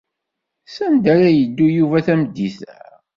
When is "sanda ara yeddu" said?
0.75-1.65